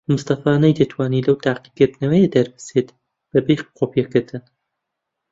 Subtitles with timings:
[0.13, 2.89] مستەفا نەیدەتوانی لەو تاقیکردنەوەیە دەربچێت
[3.31, 4.43] بەبێ قۆپیەکردن.